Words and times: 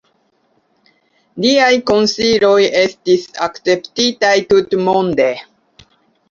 Liaj 1.43 1.69
konsiloj 1.91 2.55
estis 2.79 3.27
akceptitaj 3.49 4.33
tutmonde. 4.55 5.29